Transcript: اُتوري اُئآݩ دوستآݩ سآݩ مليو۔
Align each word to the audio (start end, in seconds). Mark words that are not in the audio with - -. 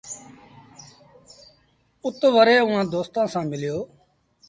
اُتوري 2.05 2.55
اُئآݩ 2.65 2.89
دوستآݩ 2.93 3.31
سآݩ 3.33 3.47
مليو۔ 3.49 3.77